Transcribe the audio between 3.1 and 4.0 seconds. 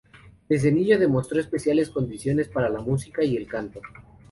y el canto.